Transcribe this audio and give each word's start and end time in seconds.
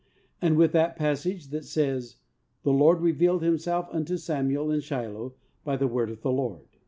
And 0.41 0.57
with 0.57 0.71
that 0.71 0.95
passage 0.95 1.49
that 1.49 1.63
says 1.63 2.15
"The 2.63 2.73
Lord 2.73 3.01
revealed 3.01 3.43
Himself 3.43 3.87
unto 3.91 4.17
Samuel 4.17 4.71
in 4.71 4.79
Shiloh 4.79 5.35
by 5.63 5.77
the 5.77 5.85
word 5.87 6.09
of 6.09 6.23
the 6.23 6.31
Lord?" 6.31 6.65